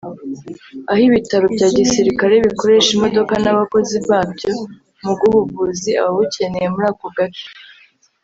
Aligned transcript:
aho 0.89 1.01
ibitaro 1.09 1.45
bya 1.55 1.67
gisirikare 1.77 2.33
bikoresha 2.45 2.89
imodoka 2.97 3.33
n’abakozi 3.43 3.97
babyo 4.09 4.51
mu 5.03 5.11
guha 5.19 5.33
ubuvuzi 5.41 5.89
ababukeneye 5.99 6.67
muri 6.73 6.85
ako 6.91 7.07
gace 7.17 7.47